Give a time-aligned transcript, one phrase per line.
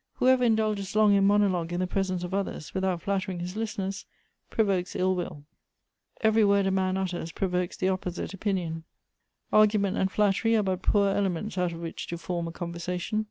[0.16, 4.04] "Whoever indulges long in monologue in the presence of others, without flattering his listeners,
[4.50, 5.44] provokes ill will."
[6.20, 8.84] "Every word a man utters provokes the opposite opinion.""
[9.54, 13.24] Argument and flattery are but poor elements out of which to form a conversation."